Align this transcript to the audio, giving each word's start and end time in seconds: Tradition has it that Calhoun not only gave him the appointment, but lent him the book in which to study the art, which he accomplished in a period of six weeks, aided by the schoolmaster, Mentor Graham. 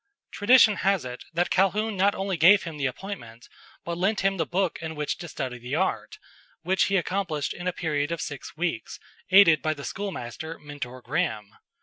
Tradition 0.31 0.77
has 0.77 1.05
it 1.05 1.25
that 1.31 1.51
Calhoun 1.51 1.95
not 1.95 2.15
only 2.15 2.35
gave 2.35 2.63
him 2.63 2.77
the 2.79 2.87
appointment, 2.87 3.47
but 3.85 3.99
lent 3.99 4.21
him 4.21 4.37
the 4.37 4.47
book 4.47 4.79
in 4.81 4.95
which 4.95 5.19
to 5.19 5.27
study 5.27 5.59
the 5.59 5.75
art, 5.75 6.17
which 6.63 6.85
he 6.85 6.97
accomplished 6.97 7.53
in 7.53 7.67
a 7.67 7.71
period 7.71 8.11
of 8.11 8.19
six 8.19 8.57
weeks, 8.57 8.99
aided 9.29 9.61
by 9.61 9.75
the 9.75 9.83
schoolmaster, 9.85 10.57
Mentor 10.57 11.03
Graham. 11.03 11.55